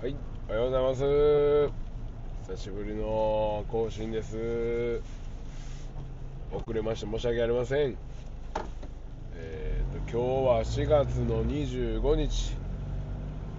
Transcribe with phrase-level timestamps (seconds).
[0.00, 0.16] はい、
[0.48, 1.72] おはようございます。
[2.48, 5.02] 久しぶりの更新です。
[6.50, 7.96] 遅れまして申し訳ありません。
[9.34, 12.56] えー、と今日は4月の25日、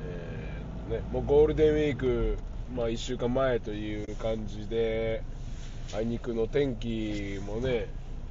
[0.03, 2.39] えーとね、もうゴールデンウィーク、
[2.75, 5.21] まあ、1週間前という感じで、
[5.95, 7.85] あいにくの天気もね、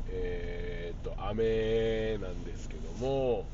[0.08, 3.44] えー、と雨なんですけども、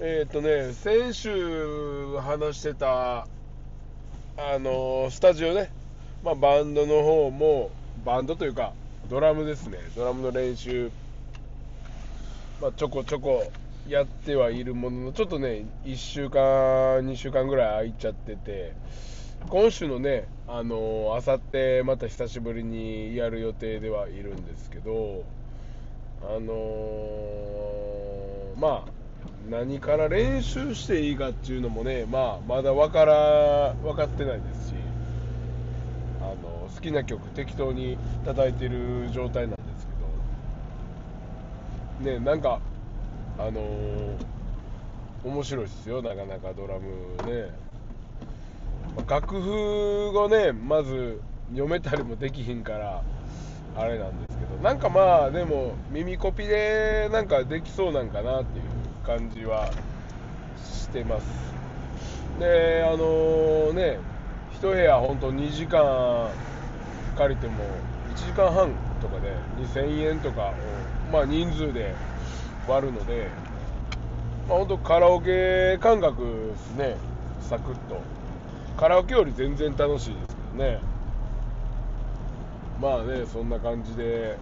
[0.00, 3.28] えっ、とね、先週話してた、
[4.36, 5.70] あのスタジオね、
[6.24, 7.70] まあ、バンドの方も、
[8.02, 8.72] バンドというか、
[9.10, 10.90] ドラムですね、ドラムの練習、
[12.60, 13.52] まあ、ちょこちょこ
[13.86, 16.40] やってはいるものの、ちょっとね、1週間、
[17.00, 18.72] 2週間ぐらい空いちゃってて、
[19.50, 25.24] 今週のね、あのあさってまた久しぶりにやる予定ではいるんですけど、
[26.22, 29.01] あのーまあ、
[29.50, 34.74] 何から練習していいかっていうのもね、まあ、まだ分から分かってないですし
[36.20, 39.86] あの好きな曲適当に叩いてる状態なんです
[42.04, 42.60] けどねなんか
[43.38, 44.32] あのー
[45.24, 46.90] 面白いですよなかなかドラム
[47.30, 47.50] ね。
[49.08, 53.02] 楽譜をねまず読めたりもできひんから
[53.76, 58.81] あれなんですけどなんかまあでも耳コピでなんかできそうなんかなっていう。
[59.02, 59.70] 感じは
[60.64, 61.26] してます。
[62.38, 63.98] であのね
[64.54, 66.30] 一部屋本当2時間
[67.16, 67.64] 借りても
[68.14, 68.70] 1時間半
[69.00, 70.52] とかで2000円とかを
[71.12, 71.94] まあ人数で
[72.66, 73.28] 割るので
[74.48, 76.96] まあ本当カラオケ感覚ですね。
[77.40, 78.00] サクッと。
[78.76, 80.80] カラオケより全然楽しいですけどね。
[82.80, 84.36] まあねそんな感じで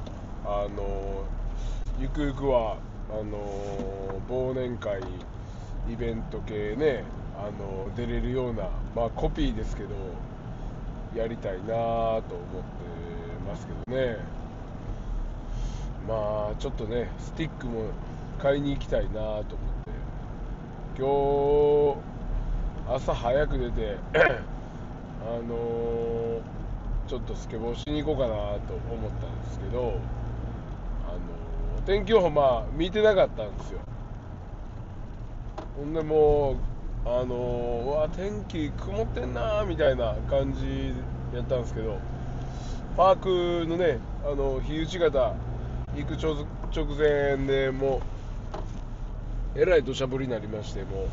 [0.45, 1.25] あの
[1.99, 2.77] ゆくゆくは
[3.13, 5.01] あの忘年会
[5.91, 7.05] イベント系ね
[7.37, 9.91] あの出れるようなまあコピーですけど
[11.15, 12.31] やりたいなと思って
[13.49, 14.17] ますけどね。
[16.09, 17.87] まあちょっとねスティックも
[18.39, 19.61] 買いに行きたいなと思って。
[20.99, 21.07] 今
[22.89, 24.19] 日朝早く出てあ
[25.49, 26.41] の
[27.07, 28.35] ちょっとスケボーしに行こうかな
[28.67, 29.95] と思ったんですけど
[31.87, 33.81] 天気予報まあ見てなかったんですよ。
[35.77, 36.57] ほんでもう
[37.07, 40.93] あのうわ天気曇ってんなみたいな感じ
[41.35, 41.99] やったんですけど
[42.97, 45.35] パークのねあの日内方
[45.97, 48.03] 行く直直前でも
[49.57, 51.09] うえらい土砂降りになりましてもう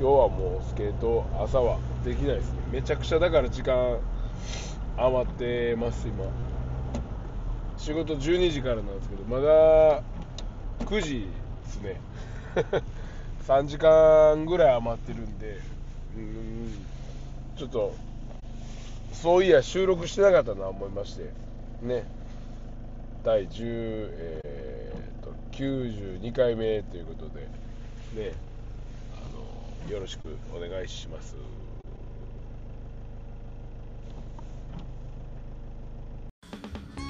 [0.00, 2.58] 今日はもうスケート朝はできないですね。
[2.72, 3.98] めちゃくちゃだから時間
[4.96, 6.24] 余ってます今。
[7.78, 10.02] 仕事12時からなんですけどまだ
[10.80, 11.26] 9時
[11.64, 12.00] ですね。
[13.46, 15.60] 3時間ぐらい余ってるんで
[16.16, 16.72] うん
[17.56, 17.94] ちょっと
[19.12, 21.30] そういや収録してなかったな思いまして。
[21.82, 22.04] ね。
[23.24, 27.40] 第10、えー、と92回目ということで
[28.14, 28.32] ね。
[29.16, 31.34] あのよろしくお願いします。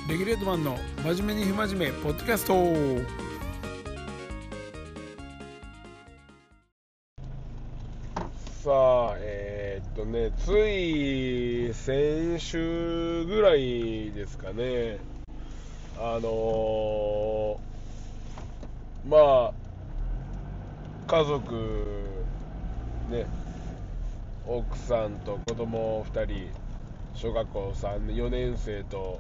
[0.09, 2.55] レギュレートマンの真面目に不真面目ポッドキャスト。
[8.62, 14.99] さあえーっとねつい先週ぐらいですかね。
[15.99, 19.53] あのーまあ
[21.09, 21.84] 家族
[23.11, 23.27] ね
[24.47, 26.49] 奥さんと子供2人
[27.15, 29.19] 小学校3 4年生と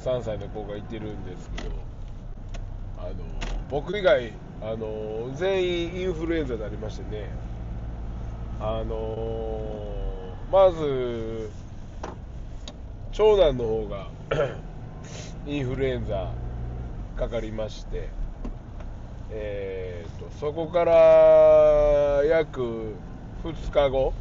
[0.00, 1.70] 3歳の子がいてるんですけど
[2.98, 3.14] あの
[3.70, 7.50] 僕以外あの全員インフルエンザになりましてね。
[8.62, 9.96] あの
[10.52, 11.50] まず
[13.10, 14.08] 長男の方が
[15.48, 16.30] インフルエンザ
[17.16, 18.10] かかりまして
[19.30, 20.92] えー、とそこから
[22.26, 22.94] 約
[23.44, 24.12] 2日後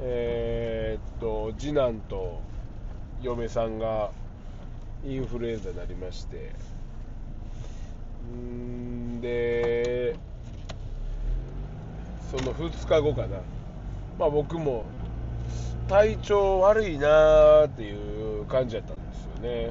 [0.00, 2.40] えー、と次男と
[3.20, 4.10] 嫁さんが
[5.04, 6.52] インフルエンザになりまして。
[8.32, 10.16] んで
[12.30, 13.38] その2日後かな。
[14.18, 14.84] まあ僕も
[15.88, 19.70] 体調悪いなーっていう感じだったんですよね。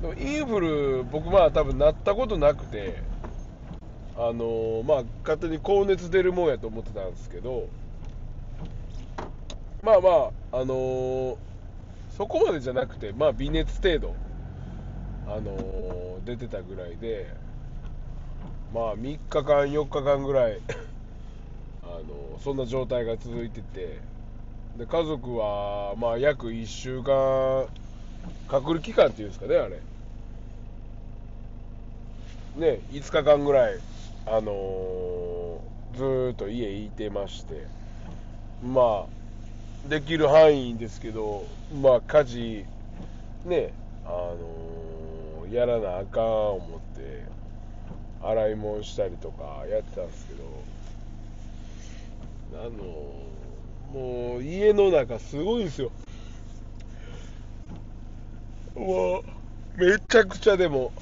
[0.00, 3.02] でもインフル僕まあ多分なったことなくて
[4.16, 7.68] あのまあ勝手に高熱出るもんやと思ってたんですけど
[9.82, 10.10] まあま
[10.52, 11.36] ああのー
[12.16, 14.14] そこまでじゃなくてまあ微熱程度
[15.26, 17.34] あのー出てたぐらいで
[18.72, 20.60] まあ3日間4日間ぐらい
[21.82, 23.98] あのそんな状態が続いてて
[24.76, 27.66] で家族は、まあ、約1週間
[28.48, 29.80] 隔離期間っていうんですかねあれ。
[32.56, 33.78] ね5日間ぐらい
[34.26, 35.42] あのー
[35.96, 37.66] ずーっと家いてまして
[38.62, 39.21] まあ
[39.88, 42.64] できる範囲ですけどまあ家事
[43.44, 43.72] ね
[44.04, 46.24] あのーやらなあかん
[46.56, 47.26] 思って
[48.22, 50.44] 洗い物したりとかやってたんですけど
[52.54, 52.70] あの
[53.92, 55.90] もう家の中すごいんですよ。
[58.74, 60.92] もうめちゃくちゃでも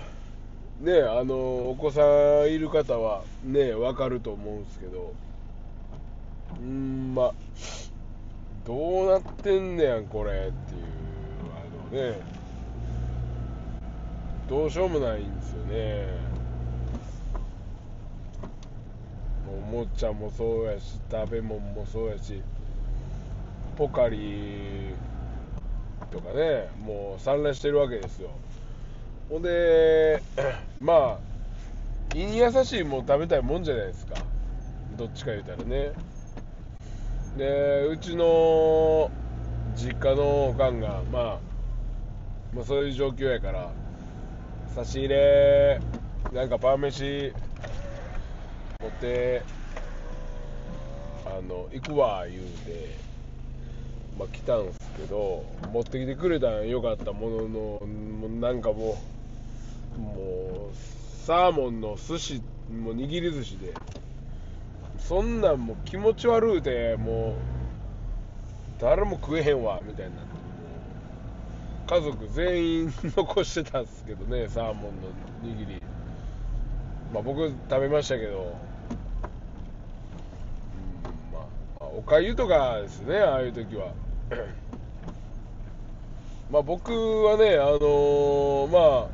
[0.80, 2.02] ねあのお子さ
[2.44, 5.14] んいる方はねわかると思うんですけど
[6.60, 7.34] うんまあ
[8.70, 10.52] どうなってんねやんこれっていう
[11.90, 12.20] あのね。
[14.48, 16.06] どうしようもないんですよね。
[19.48, 22.40] おもちゃもそうやし食べ物もそうやし
[23.76, 24.94] ポカリ
[26.12, 28.30] とかねもう散乱してるわけですよ。
[29.28, 30.22] ほんで
[30.80, 31.18] まあ
[32.14, 34.14] 胃に優しいもん食べたいもんじゃないですか。
[34.96, 35.90] どっちか言うたらね。
[37.36, 39.10] でうちの
[39.76, 41.38] 実家のおかんが、まあ、
[42.54, 43.70] まあそういう状況やから
[44.74, 45.80] 差し入れ
[46.32, 47.32] なんかパン飯
[48.80, 49.42] 持って
[51.26, 52.96] あの行くわ言うて、
[54.18, 57.86] まあ、来たんすけど持ってきてくれたんよかったものの
[58.40, 58.96] なんかも
[59.96, 60.76] うもう
[61.26, 63.74] サーモンの寿司もう握り寿司で。
[65.00, 67.34] そんなんもう気持ち悪うてもう
[68.80, 70.30] 誰も食えへんわみたいになって。
[71.90, 75.08] 家族全員残してたんですけどね サーモンの
[75.42, 75.82] 握り。
[77.12, 78.44] まあ僕食べましたけど、うん
[81.32, 81.40] ま
[81.80, 83.88] あ、おかゆとかですねああいう時は。
[86.48, 86.92] まあ僕
[87.24, 89.08] はねあのーま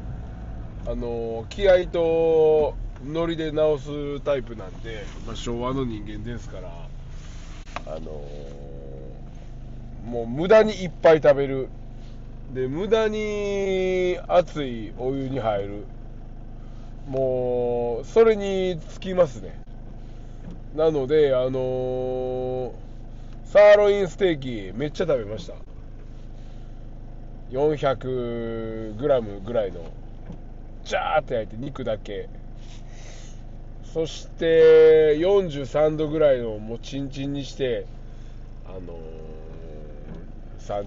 [0.87, 2.75] ああのー気合と
[3.07, 6.69] ノリで直すタイプなんで、まあ、昭和の人間ですから
[7.87, 8.67] あのー
[10.07, 11.69] もう無駄にいっぱい食べる。
[12.55, 15.85] で無駄に熱いお湯に入る。
[17.09, 19.59] もうそれにつきますね。
[20.77, 22.73] なのであのー
[23.47, 25.55] サーロインステーキめっちゃ食べました。
[27.51, 29.81] 400g ぐらいの
[30.85, 32.29] ジャーって焼いて肉だけ。
[33.97, 37.87] そして43度ぐらいのもうチンチンにして
[38.67, 38.83] あのー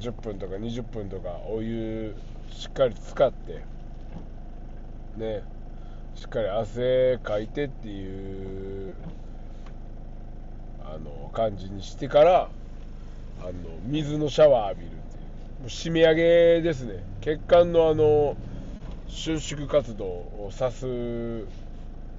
[0.04, 2.14] 30分とか20分とかお湯
[2.52, 3.64] しっかり使って
[5.18, 5.42] ね
[6.14, 8.94] しっかり汗かいてっていう
[10.86, 12.52] あの感じにしてから
[13.42, 13.52] あの
[13.86, 15.62] 水のシャワー浴びるっていう。
[15.62, 17.04] もう締め上げですね。
[17.22, 18.38] 血管のあの
[19.08, 20.86] 収縮活動をさす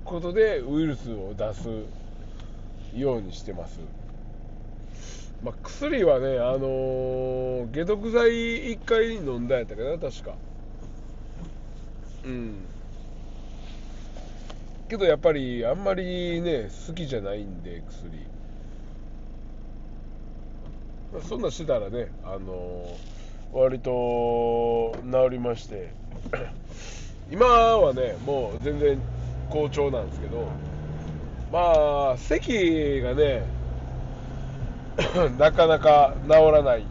[0.04, 1.68] ことでウイルスを出す
[2.94, 3.80] ようにしてます
[5.42, 10.34] まあ、薬はね、あのー解毒剤1回飲んだやったかな、確か。
[12.24, 12.54] うん。
[14.88, 18.10] けどやっぱり、あんまりね、好きじゃないんで、薬。
[21.14, 23.20] まあ、そんなんしてたらね、あのー
[23.52, 25.92] 割と治りまして、
[27.32, 29.00] 今はね、もう全然
[29.50, 30.48] 好調なんですけど、
[31.52, 33.44] まあ、咳がね、
[35.38, 36.86] なかなか治らない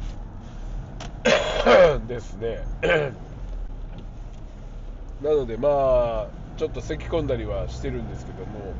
[2.07, 2.59] ですね。
[5.23, 8.73] なのでまあちょっと咳き込んだりはしてるんですけども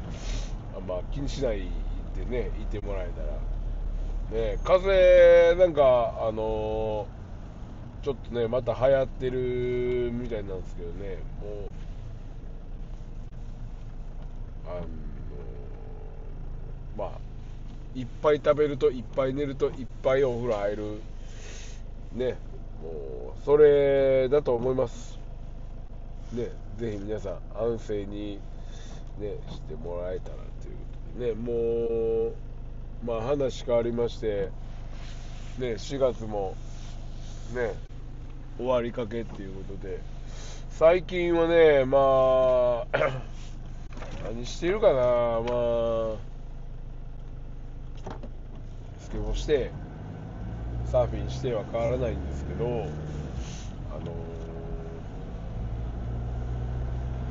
[0.77, 1.67] あまあ気にしない
[2.15, 3.27] でねいてもらえたら。
[4.41, 7.19] ね風邪なんかあのー
[8.01, 11.69] ちょっとねまた流行ってるみたいなんですけどねもう
[14.69, 14.87] あの
[16.97, 17.11] まあ
[17.95, 21.01] いっぱい食べるといっぱい寝るといっぱいお風呂入る。
[22.13, 22.37] ね
[22.81, 25.17] もうそれだと思います。
[26.33, 28.39] ねぜひ皆さん安静に
[29.19, 31.27] ねしてもらえたらということで。
[31.27, 32.33] ねもう
[33.03, 34.49] まあ話変わりまして
[35.57, 36.55] ね4月も
[37.53, 37.73] ね
[38.57, 39.99] 終わりかけっていうことで。
[40.71, 43.21] 最近はねまあ
[44.23, 46.29] 何してるかなまあ。
[48.99, 49.71] スケボーして
[50.85, 54.29] サーフィンしては変わらないんですけどあのー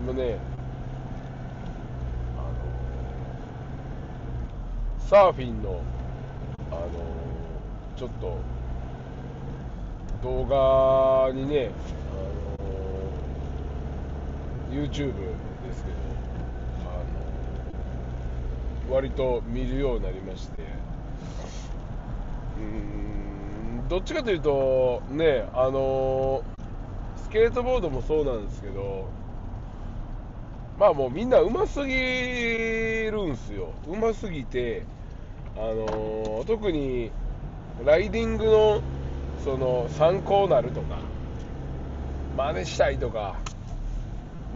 [0.01, 0.39] 今ね
[2.37, 2.49] あの
[5.07, 5.81] サーフィンの
[6.71, 6.89] あの
[7.97, 8.39] ちょっと
[10.23, 11.71] 動画にね、
[12.11, 12.15] あ
[14.73, 15.97] の YouTube ですけど
[18.91, 20.63] 割と見るようになりまして。
[22.59, 26.43] うんどっちかというとねあの
[27.17, 29.09] スケートボードもそうなんですけど
[30.79, 33.73] まあもうみんなうますぎるんすよ。
[33.87, 34.85] うますぎて
[35.57, 37.11] あの特に
[37.85, 38.81] ライディングの
[39.45, 40.99] その参考になるとか
[42.37, 43.37] 真似したいとか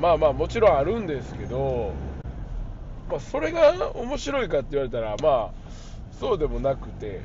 [0.01, 1.93] まあまあもちろんあるんですけど、
[3.09, 5.51] まあ、それが面白いかって言われたらまあ
[6.19, 7.21] そうでもなくて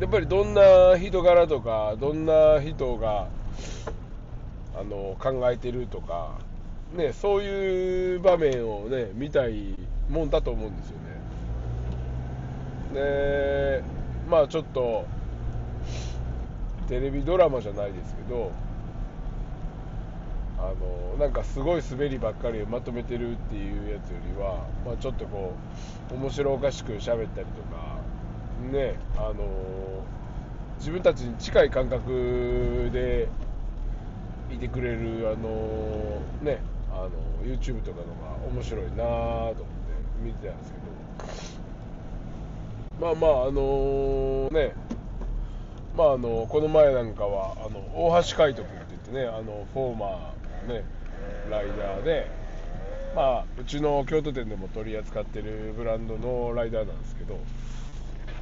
[0.00, 3.28] やっぱりどんな人柄とかどんな人が
[4.74, 6.38] あの考えてるとか、
[6.96, 9.76] ね、そういう場面をね見たい
[10.08, 11.02] もんだと思うんですよね。
[12.94, 13.84] で
[14.28, 15.04] まあちょっと
[16.88, 18.50] テレビドラマじゃないですけど
[20.62, 25.54] あのなんかすごい滑りばっかりまとめてるっていうやつよりは、まあ、ちょっとこ
[26.10, 27.98] う面白おかしく喋ったりとか
[28.70, 29.34] ねあの
[30.78, 33.28] 自分たちに近い感覚で
[34.52, 36.60] いてくれるあのね
[36.92, 37.10] あの
[37.44, 39.62] YouTube とかのが面白いなと思って
[40.22, 40.82] 見てたんですけど。
[43.00, 44.74] まあまああのね
[45.96, 50.84] まああのこの前なんかはあの大橋海斗君って言ってねあのフォーマーね
[51.50, 52.42] ライダーで。
[53.14, 57.38] まあうちの京都店でも取り扱ってるブランドのライダーなんですけど。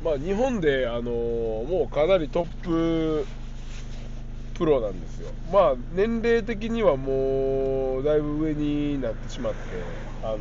[0.05, 3.27] まあ日本であのもうかなりトップ
[4.55, 5.31] プロなんですよ。
[5.53, 9.59] まあ年齢的にはもうだいぶ上になってしまって
[10.23, 10.39] あの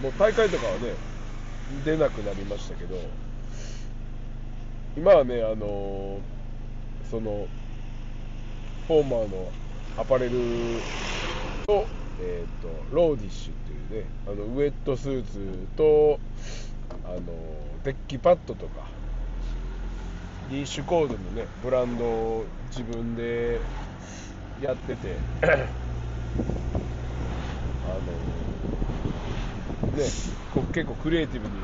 [0.00, 0.94] もう大会とかはね
[1.84, 2.96] 出なくなりましたけど。
[4.96, 6.18] 今はねあの
[7.08, 7.46] その
[8.88, 9.52] フォーマーの
[9.98, 10.30] アパレル
[11.66, 11.84] と,、
[12.20, 13.54] えー、とローディッシュっ
[13.88, 16.20] ていうねあのウエットスーツと
[17.04, 17.20] あの
[17.82, 18.86] デッキパッドとか
[20.50, 23.58] リーシュコードのねブランドを自分で
[24.62, 25.56] やっててあの
[29.96, 30.04] ね
[30.54, 31.54] こ結構クリエイティブに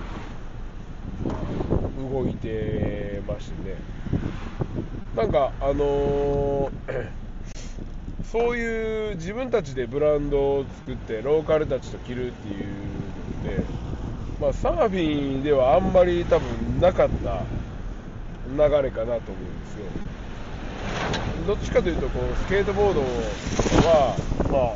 [2.10, 3.76] 動いてましてね。
[5.16, 7.23] なんかあのー
[8.34, 13.64] そういう自分たちでブランドを作ってローカルたちと着るっていうのって、
[14.40, 17.42] まあ、サーフィンではあんまり多分なかった
[18.50, 19.86] 流れかなと思うんですよ。
[21.46, 24.16] どっちかというとこうスケートボードは、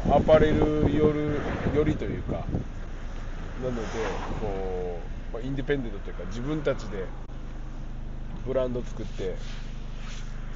[0.07, 1.41] まあ、アパレルよる
[1.75, 3.83] よりというかなので
[4.41, 5.01] こ
[5.33, 7.07] う、まあ、インディペンデントというか自分たちで
[8.47, 9.35] ブランド作って、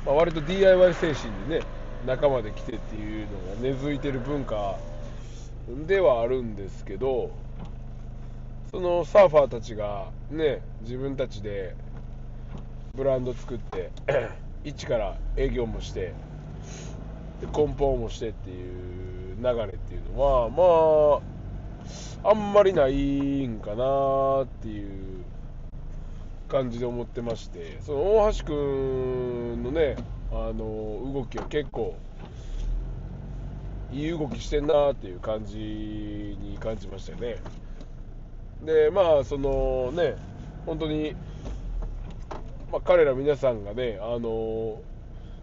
[0.06, 4.76] まあ、割と DIY 精神でね仲間で来てっていうのが根付いてる文化
[5.86, 7.30] ではあるんですけど
[8.70, 11.76] そのサーファーたちがね自分たちで
[12.94, 13.90] ブランド作って
[14.64, 16.14] 一から営業もして
[17.52, 21.22] 梱包もしてっていう流れっていうのはま
[22.24, 25.24] ああんまりないんかなっていう
[26.48, 29.96] 感じで思ってましてその大橋君のね
[30.32, 31.94] あの動きは結構
[33.92, 37.36] いい動きしてんなっていう感じに感じましたよね。
[38.64, 40.16] でまあそのね
[40.64, 41.14] 本当に、
[42.70, 44.80] まあ、彼ら皆さんがねあの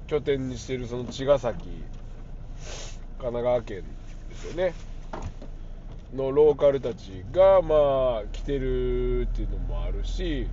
[0.08, 1.68] 拠点にしているその茅ヶ崎
[3.20, 3.84] 神奈川県
[4.30, 4.74] ですよね。
[6.16, 10.48] のローカルたちがまあ来てるっていうのもあるし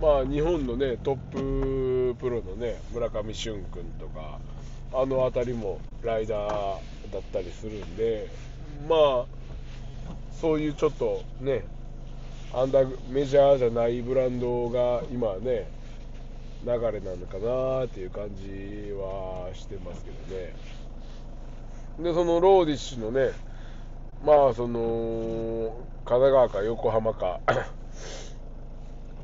[0.00, 4.40] まあ、日本のねトッププロのね村上俊君とか
[4.92, 6.78] あの辺りもライダー
[7.12, 8.28] だったりするんで
[8.88, 9.24] まあ
[10.40, 11.64] そういうちょっとね
[12.52, 15.68] アンダーメジャーじゃないブランドが今ね
[16.64, 20.54] 流れなのかなっていう感じはしてますけどね。
[22.00, 23.30] でそのローディッシュのね
[24.24, 27.40] まあその神奈川か横浜か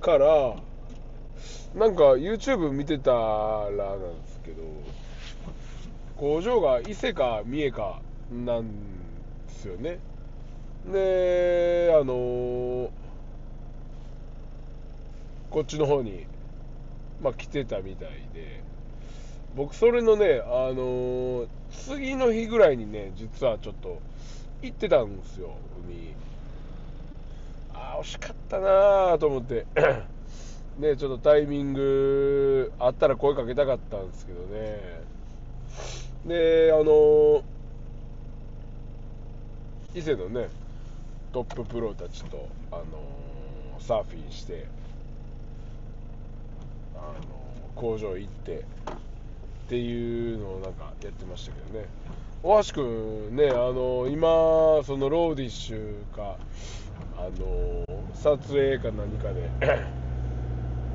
[0.01, 0.57] から
[1.75, 4.63] なんか YouTube 見てたらなんですけど
[6.17, 8.01] 工場が伊勢か三重か
[8.33, 8.67] なん
[9.47, 9.99] ですよね。
[10.91, 12.91] であの
[15.51, 16.27] こっちの方に
[17.23, 18.63] まあ来てたみたいで
[19.55, 24.01] 僕それのねあの次の日ぐらいにね実はちょっと
[24.63, 26.15] 行ってたんですよ海。
[27.79, 29.67] あ惜しかったなと思って。
[30.79, 34.79] ねちょっとタイミングあったら声かけたかったんですけどね。
[36.27, 37.43] であの
[39.95, 40.49] 伊勢のね
[41.33, 42.85] トッププロたちと、あの
[43.81, 44.67] サーフィンして、
[46.97, 47.13] あの
[47.77, 48.63] 工場行ってっ
[49.69, 51.87] ていうのをなんかやってましたけどね。
[52.43, 54.29] 大橋君ね、あの今
[54.85, 56.37] そのローディッシュか、
[57.19, 57.85] あの
[58.15, 59.51] 撮影か何かで。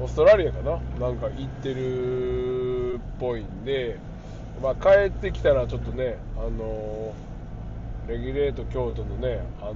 [0.01, 0.80] オーストラリアかな？
[1.00, 4.00] なんか行ってるっぽいんで、
[4.62, 7.13] まあ、帰ってきたらちょっとね、あの
[8.08, 9.74] レギュレート京都のね、あの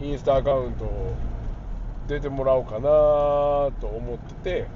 [0.00, 0.90] インスタアカウント
[2.08, 2.80] 出てもらおうかな
[3.80, 4.66] と思ってて、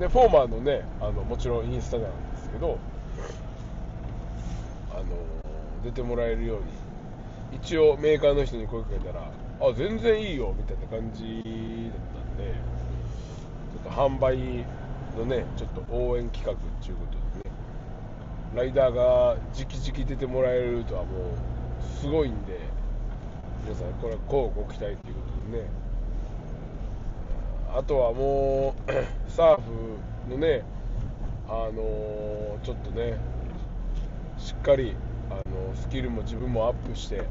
[0.00, 2.78] で、フォーマーのね、あのもちろんインスタなんですけど、
[4.90, 5.04] あの
[5.84, 11.42] 出てもらえるように、一応メーカーの人に声かけたら、あ、全然いいよみたいな感じ
[11.90, 12.54] だったんで、
[13.72, 14.64] ちょっと販売
[15.16, 17.56] のね、ちょっと応援企画っていうことでね、
[18.54, 22.58] ライダーが直々出てもらえるとはもうすごいんで、
[23.64, 25.02] 皆さん、これはこうご期待というこ
[25.48, 25.68] とでね、
[27.76, 28.92] あとはもう、
[29.30, 30.62] サーフのね、
[31.48, 33.18] あのちょっとね、
[34.38, 34.96] しっかり、
[35.30, 37.22] あのスキルも自分もアップして、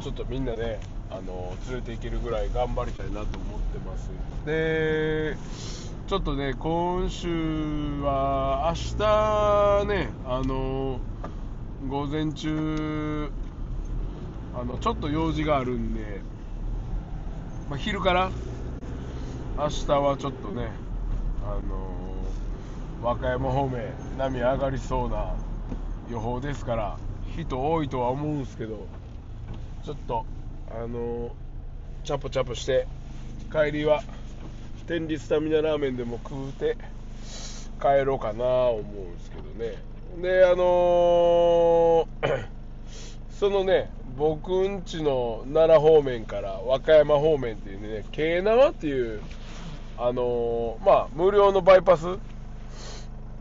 [0.00, 0.78] ちょっとみんなね、
[1.10, 4.10] あの連れて行けるぐらい頑張りたいなと思ってます。
[4.44, 5.36] で、
[6.06, 11.00] ちょっとね、今週は、明日ね、あの
[11.88, 13.30] 午前中、
[14.54, 16.20] あのちょっと用事があるんで、
[17.70, 18.30] まあ、昼から、
[19.56, 20.70] 明日はちょっとね、
[21.44, 21.88] あの
[23.02, 25.34] 和歌山方面、波上がりそうな
[26.10, 26.96] 予報ですから、
[27.36, 28.86] 人多いとは思うんですけど、
[29.84, 30.24] ちょっと、
[30.70, 31.30] あの
[32.04, 32.86] チャポチャポして、
[33.50, 34.02] 帰りは、
[34.86, 36.76] 天理スタミナラーメンでも食うて、
[37.80, 39.76] 帰ろうかな思うんですけどね。
[40.20, 42.46] で、あのー
[43.38, 49.22] そのね、僕んちの奈良方面から和歌山方面っていうね、京奈和っていう、
[49.96, 52.06] あのーまあ、無料のバイパス、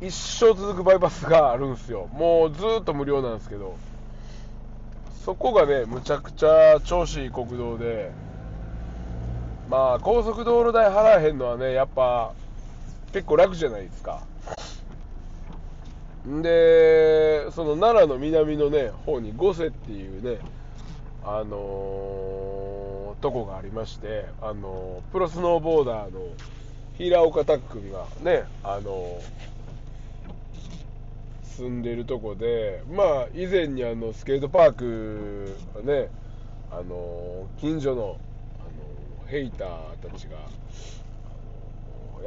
[0.01, 2.07] 一生続くバイパスがあるんですよ。
[2.13, 3.75] もうずっと無料なんですけど、
[5.27, 8.13] そこがね、むちゃくちゃ調子いい国道で、
[9.69, 12.31] まあ、高速道路代払えへんのはね、やっぱ、
[13.11, 14.21] 結構楽じゃないですか。
[16.25, 20.39] んで、その奈良の南のね、方に五瀬っていうね、
[21.25, 26.21] あのーとこがありまして、あのープロスノーボーダーの
[26.97, 29.56] 平岡拓君がね、あのー
[31.57, 36.09] 住んでるとこで、まあ、以前にあのスケートパークがね、
[36.69, 38.19] あの近所の、
[38.59, 39.67] あのヘイター
[40.07, 40.37] たちが、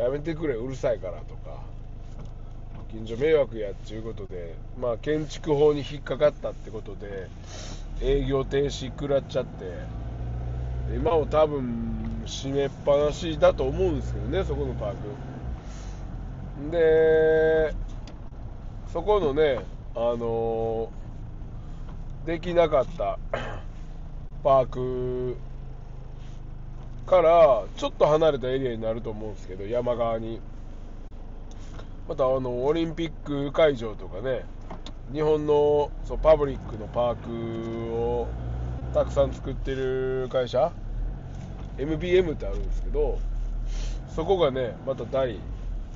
[0.03, 1.63] やめてくれ、うるさいからとか、
[2.91, 7.29] 近所迷惑やっていうことで、まあ、建築法に引っかかったってことで、
[8.03, 9.65] 営業停止食らっちゃって、
[10.93, 14.97] 今も多分閉めっぱなしだと思うんですけどね、そこのパーク。
[16.73, 16.79] で、
[18.93, 19.61] そこのね、
[19.95, 20.91] あの
[22.27, 23.19] できなかった
[24.43, 25.37] パーク
[27.07, 30.41] からちょっと離れたエリアになると思うんですけど、山側に。
[32.09, 34.45] またあのオリンピック会場とかね、
[35.13, 38.27] 日本のそうパブリックのパークを
[38.93, 40.73] たくさん作ってる会社、
[41.79, 43.21] MBM ってあるんですけど、
[44.17, 45.39] そこがね、また第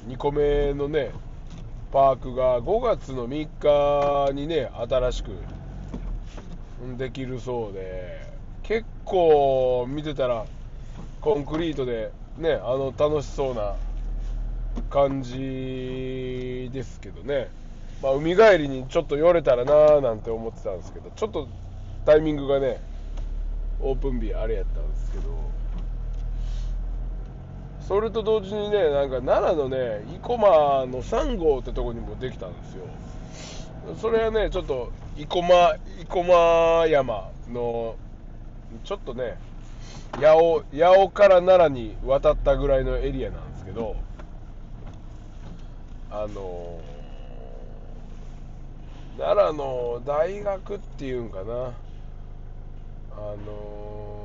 [0.07, 1.11] 2個目のね、
[1.95, 5.31] パークが5月の3日にね、新しく
[6.99, 8.27] できるそうで、
[8.65, 10.45] 結構見てたら、
[11.21, 13.77] コンクリートでね、あの楽しそうな
[14.91, 17.49] 感じですけどね、
[18.03, 21.47] まあ、海帰りにちょっと寄れたらなーなんて思ってたんですけど、ちょっと
[22.05, 22.81] タイミングがね、
[23.81, 25.29] オープン日あれやったんですけど、
[27.87, 30.49] それと同時にね、なんか奈良のね、生駒
[30.87, 32.85] の3号ってとこにもできたんですよ。
[34.01, 37.97] それはね、ちょっと生駒、生駒山の、
[38.85, 39.37] ちょっとね、
[40.19, 43.97] 八尾八尾から奈良に渡ったぐらいのエリアなんですけど、
[46.11, 46.81] あの
[49.19, 54.24] 奈良の大学っていうんかな、あのだから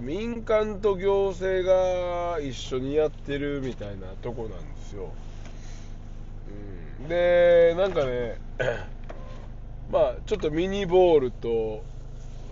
[0.00, 5.12] 民間と行政が一緒にやってるみたいなとこなんですよ。
[7.00, 8.38] うん、で、なんかね、
[9.90, 11.84] まあ、ちょっとミニボールと、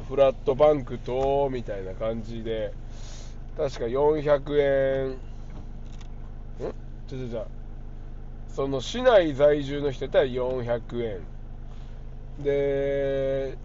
[0.08, 2.72] フラットバンクとみたいな感じで
[3.56, 5.16] 確か400円ん？
[7.08, 7.46] ちょちょちょ。
[8.48, 11.20] その市内在住の人やったら400円。
[12.44, 13.56] で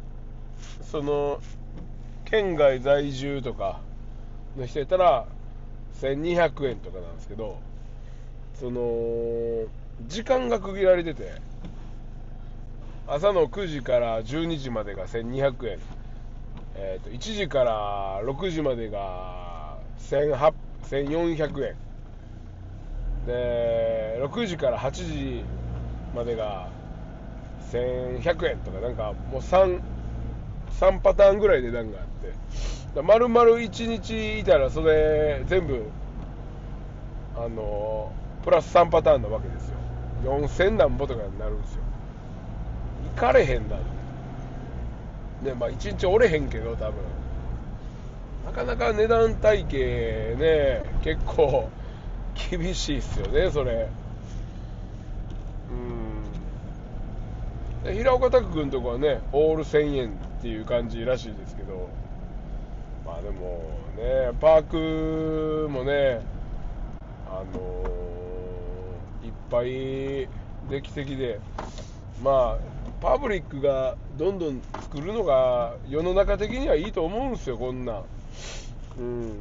[0.84, 1.40] その
[2.30, 3.80] 県外在住とか
[4.58, 5.26] の人やったら
[6.02, 7.60] 1200円とかなんですけど
[8.60, 9.66] その
[10.08, 11.34] 時間が区切られてて
[13.08, 15.80] 朝の9時から12時までが1200円、
[16.76, 21.76] えー、と1時から6時までが1400円。
[23.26, 25.44] で6時から8時
[26.16, 26.70] までが
[27.72, 29.82] 1100円とかなんかもう 3,
[30.80, 33.02] 3パターンぐらい値段がて。
[33.02, 35.86] 丸々1日いたらそれ全部
[37.38, 38.12] あの
[38.44, 39.76] プラス3パターンなわけですよ。
[40.26, 41.82] 4000何ぼとかになるんですよ。
[43.16, 43.78] 行かれへんな
[45.44, 46.96] ねまあ1日おれへんけど多分。
[48.46, 51.70] なかなか値段体系ね結構
[52.50, 53.88] 厳しいっすよねそれ。
[57.86, 57.94] うん。
[57.94, 61.88] 平岡拓君とこはねオール1000円っていう感じらしいですけど。
[63.10, 63.64] まあでも
[63.98, 64.64] ねパー
[65.64, 66.22] クもね
[67.28, 70.30] あのー、いっぱい
[70.70, 71.40] できてきて
[72.24, 72.58] まあ
[73.02, 78.04] パブリックがどんどん作るのが世の中的にはいいと思うんですよこんなん。
[79.00, 79.40] うん。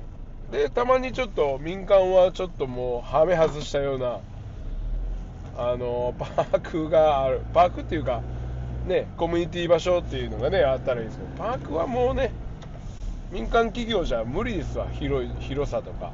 [0.51, 4.21] でたまにちょっと民間はちょっともうはめ外したような
[5.59, 8.23] あのパークがあるパークっていうか
[8.87, 12.31] ねコミュニティ場所っていうのがねあったらいいんですけどパークはもうね
[13.31, 16.13] 民間企業じゃ無理ですわ広い広さとか。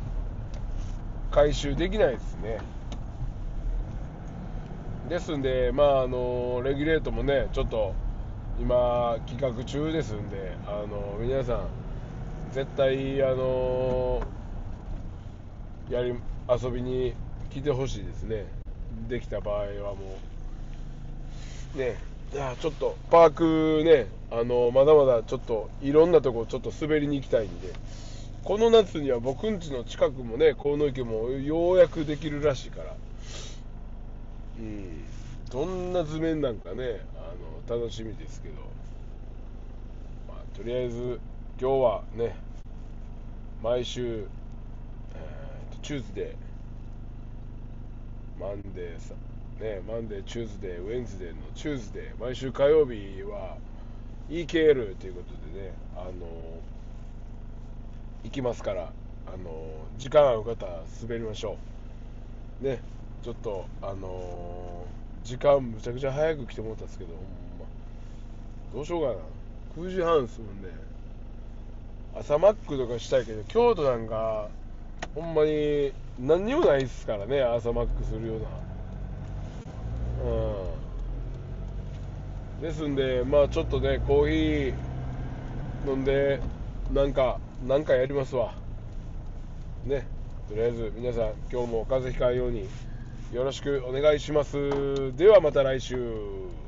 [1.31, 2.59] 回収できないですね。
[5.09, 7.92] ですんでまああのレギュレートもねちょっと
[8.61, 11.66] 今企画中ですんであの皆さん
[12.53, 14.22] 絶対あの
[15.90, 16.14] やり
[16.48, 17.14] 遊びに
[17.50, 18.46] 来てほしいですね。
[19.09, 20.16] できた場合はも
[21.74, 22.13] うね。
[22.35, 27.73] いやちょっとパークねあのまだまだちょっといろんなとこちょっと滑りに行きたいんで
[28.42, 32.97] この夏には僕ん家の近くもね河野池もようやくできるらしいから
[34.59, 35.05] うん
[35.49, 37.03] どんな図面なんかね
[37.68, 38.55] あの楽しみですけど、
[40.27, 41.20] まあ、とりあえず
[41.61, 42.35] 今日はね
[43.62, 44.27] 毎週、
[45.14, 46.35] えー、 Tuesday
[48.40, 49.14] Monday さ
[49.64, 53.57] ね Monday Tuesday Wednesday の Tuesday 毎週火曜日は
[54.29, 56.12] EKL ということでねあの
[58.24, 58.92] 行きますから
[59.27, 59.50] あの
[59.96, 60.66] 時間ある方
[61.03, 61.57] 滑りましょ
[62.62, 62.64] う。
[62.64, 62.79] ね
[63.22, 64.85] ちょっとあの
[65.24, 67.24] 時間むちゃくちゃ早く来てもらったんですけどほん
[67.59, 67.66] ま。
[68.74, 69.83] どうしようかな。
[69.83, 70.68] 9時半するんで
[72.14, 74.48] 朝マックとかしたいけど京都なんか
[75.14, 78.73] ほんまに何にもないっすからね朝マックするような。
[82.60, 86.40] ですんでまあちょっとねコーヒー飲んで
[86.92, 88.54] なんかなんかやりますわ。
[89.84, 90.06] ね。
[90.48, 92.68] とりあえず皆さん今日も風邪ひかんように
[93.32, 95.16] よろしくお願いします。
[95.16, 96.63] ではまた来週。